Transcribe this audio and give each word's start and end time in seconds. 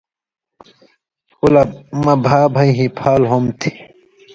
”او 1.39 1.47
لہ 1.53 1.61
مہ 2.03 2.13
بھا 2.23 2.39
بھئ 2.53 2.69
ہیپھال 2.79 3.21
ہوم 3.29 3.45
تھی، 3.59 3.71